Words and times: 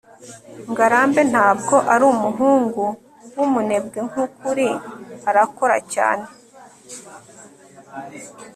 ngarambe 0.71 1.21
ntabwo 1.31 1.75
ari 1.93 2.03
umuhungu 2.13 2.83
wumunebwe. 3.35 3.99
nkukuri, 4.09 4.69
arakora 5.29 5.77
cyane 5.93 6.25